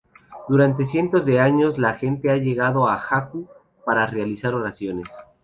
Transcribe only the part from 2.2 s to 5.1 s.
ha llegado a Haku para realizar oraciones.